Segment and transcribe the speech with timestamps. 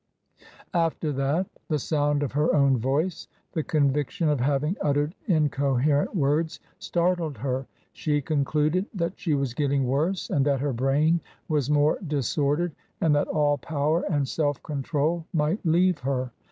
[0.73, 6.59] After that the sound of her own voice, the conviction of having uttered incoherent words,
[6.79, 7.67] startled her.
[7.93, 13.13] She concluded that she was getting worse and that her brain was more disordered, and
[13.13, 16.31] that all power and self control might leave her.